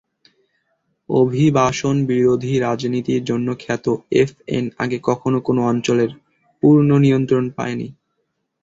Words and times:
অভিবাসনবিরোধী 1.09 2.53
রাজনীতির 2.59 3.21
জন্য 3.23 3.47
খ্যাত 3.59 3.85
এফএন 4.13 4.65
আগে 4.77 4.97
কখনো 5.03 5.37
কোনো 5.41 5.61
অঞ্চলের 5.65 6.11
পূর্ণ 6.63 6.89
নিয়ন্ত্রণ 6.97 7.45
পায়নি। 7.49 7.87